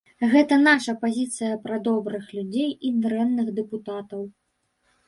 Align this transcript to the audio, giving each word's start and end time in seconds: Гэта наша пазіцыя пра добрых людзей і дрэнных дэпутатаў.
Гэта 0.29 0.55
наша 0.61 0.95
пазіцыя 1.03 1.59
пра 1.65 1.77
добрых 1.89 2.25
людзей 2.39 2.69
і 2.91 2.95
дрэнных 3.05 3.57
дэпутатаў. 3.63 4.27